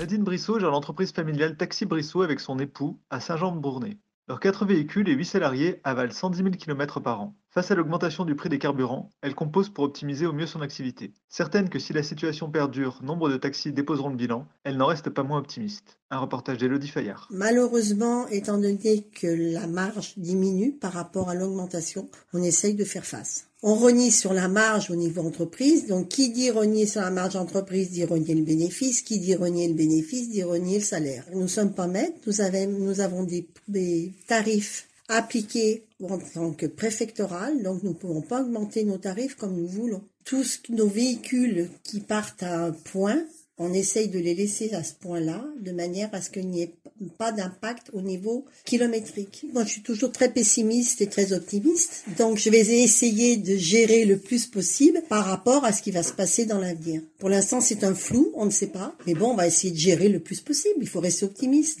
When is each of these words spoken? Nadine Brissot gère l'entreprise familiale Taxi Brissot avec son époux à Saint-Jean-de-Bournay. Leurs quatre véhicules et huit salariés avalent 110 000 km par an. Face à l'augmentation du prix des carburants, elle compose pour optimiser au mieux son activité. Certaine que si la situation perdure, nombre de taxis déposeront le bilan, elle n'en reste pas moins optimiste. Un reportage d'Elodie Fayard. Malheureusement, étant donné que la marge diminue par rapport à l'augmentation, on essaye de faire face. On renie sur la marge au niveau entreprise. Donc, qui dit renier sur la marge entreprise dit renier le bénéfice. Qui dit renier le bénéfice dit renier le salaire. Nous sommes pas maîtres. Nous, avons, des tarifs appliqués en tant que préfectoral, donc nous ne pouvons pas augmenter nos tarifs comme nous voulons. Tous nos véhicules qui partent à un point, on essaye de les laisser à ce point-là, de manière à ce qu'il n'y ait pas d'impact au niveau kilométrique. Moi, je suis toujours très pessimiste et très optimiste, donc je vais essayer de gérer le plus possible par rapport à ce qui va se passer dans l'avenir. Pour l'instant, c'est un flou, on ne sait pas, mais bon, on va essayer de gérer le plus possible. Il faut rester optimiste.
Nadine 0.00 0.24
Brissot 0.24 0.58
gère 0.58 0.70
l'entreprise 0.70 1.12
familiale 1.12 1.58
Taxi 1.58 1.84
Brissot 1.84 2.22
avec 2.22 2.40
son 2.40 2.58
époux 2.58 2.98
à 3.10 3.20
Saint-Jean-de-Bournay. 3.20 3.98
Leurs 4.28 4.40
quatre 4.40 4.64
véhicules 4.64 5.06
et 5.10 5.12
huit 5.12 5.26
salariés 5.26 5.82
avalent 5.84 6.10
110 6.10 6.38
000 6.38 6.50
km 6.52 7.00
par 7.00 7.20
an. 7.20 7.36
Face 7.52 7.72
à 7.72 7.74
l'augmentation 7.74 8.24
du 8.24 8.36
prix 8.36 8.48
des 8.48 8.60
carburants, 8.60 9.10
elle 9.22 9.34
compose 9.34 9.70
pour 9.70 9.82
optimiser 9.82 10.24
au 10.24 10.32
mieux 10.32 10.46
son 10.46 10.60
activité. 10.60 11.12
Certaine 11.28 11.68
que 11.68 11.80
si 11.80 11.92
la 11.92 12.04
situation 12.04 12.48
perdure, 12.48 13.00
nombre 13.02 13.28
de 13.28 13.36
taxis 13.36 13.72
déposeront 13.72 14.10
le 14.10 14.14
bilan, 14.14 14.46
elle 14.62 14.76
n'en 14.76 14.86
reste 14.86 15.10
pas 15.10 15.24
moins 15.24 15.38
optimiste. 15.38 15.98
Un 16.10 16.18
reportage 16.18 16.58
d'Elodie 16.58 16.86
Fayard. 16.86 17.26
Malheureusement, 17.32 18.28
étant 18.28 18.56
donné 18.56 19.04
que 19.12 19.26
la 19.26 19.66
marge 19.66 20.14
diminue 20.16 20.70
par 20.70 20.92
rapport 20.92 21.28
à 21.28 21.34
l'augmentation, 21.34 22.08
on 22.32 22.40
essaye 22.40 22.74
de 22.74 22.84
faire 22.84 23.04
face. 23.04 23.48
On 23.64 23.74
renie 23.74 24.12
sur 24.12 24.32
la 24.32 24.46
marge 24.46 24.88
au 24.92 24.94
niveau 24.94 25.22
entreprise. 25.22 25.88
Donc, 25.88 26.06
qui 26.06 26.30
dit 26.30 26.52
renier 26.52 26.86
sur 26.86 27.00
la 27.00 27.10
marge 27.10 27.34
entreprise 27.34 27.90
dit 27.90 28.04
renier 28.04 28.36
le 28.36 28.44
bénéfice. 28.44 29.02
Qui 29.02 29.18
dit 29.18 29.34
renier 29.34 29.66
le 29.66 29.74
bénéfice 29.74 30.30
dit 30.30 30.44
renier 30.44 30.78
le 30.78 30.84
salaire. 30.84 31.24
Nous 31.34 31.48
sommes 31.48 31.74
pas 31.74 31.88
maîtres. 31.88 32.16
Nous, 32.26 33.00
avons, 33.00 33.26
des 33.68 34.12
tarifs 34.28 34.86
appliqués 35.10 35.84
en 36.02 36.18
tant 36.18 36.52
que 36.52 36.66
préfectoral, 36.66 37.62
donc 37.62 37.82
nous 37.82 37.90
ne 37.90 37.94
pouvons 37.94 38.22
pas 38.22 38.42
augmenter 38.42 38.84
nos 38.84 38.98
tarifs 38.98 39.34
comme 39.34 39.56
nous 39.56 39.68
voulons. 39.68 40.02
Tous 40.24 40.62
nos 40.68 40.86
véhicules 40.86 41.68
qui 41.82 42.00
partent 42.00 42.42
à 42.42 42.66
un 42.66 42.72
point, 42.72 43.24
on 43.58 43.74
essaye 43.74 44.08
de 44.08 44.18
les 44.18 44.34
laisser 44.34 44.72
à 44.72 44.82
ce 44.82 44.94
point-là, 44.94 45.44
de 45.60 45.72
manière 45.72 46.08
à 46.12 46.22
ce 46.22 46.30
qu'il 46.30 46.48
n'y 46.48 46.62
ait 46.62 46.74
pas 47.18 47.30
d'impact 47.30 47.90
au 47.92 48.00
niveau 48.00 48.46
kilométrique. 48.64 49.44
Moi, 49.52 49.64
je 49.64 49.70
suis 49.70 49.82
toujours 49.82 50.12
très 50.12 50.32
pessimiste 50.32 51.02
et 51.02 51.08
très 51.08 51.34
optimiste, 51.34 52.04
donc 52.16 52.38
je 52.38 52.48
vais 52.48 52.60
essayer 52.60 53.36
de 53.36 53.56
gérer 53.56 54.06
le 54.06 54.16
plus 54.16 54.46
possible 54.46 55.02
par 55.10 55.26
rapport 55.26 55.64
à 55.66 55.72
ce 55.72 55.82
qui 55.82 55.90
va 55.90 56.02
se 56.02 56.14
passer 56.14 56.46
dans 56.46 56.58
l'avenir. 56.58 57.02
Pour 57.18 57.28
l'instant, 57.28 57.60
c'est 57.60 57.84
un 57.84 57.94
flou, 57.94 58.32
on 58.34 58.46
ne 58.46 58.50
sait 58.50 58.68
pas, 58.68 58.96
mais 59.06 59.14
bon, 59.14 59.32
on 59.32 59.36
va 59.36 59.46
essayer 59.46 59.72
de 59.72 59.78
gérer 59.78 60.08
le 60.08 60.20
plus 60.20 60.40
possible. 60.40 60.76
Il 60.80 60.88
faut 60.88 61.00
rester 61.00 61.26
optimiste. 61.26 61.80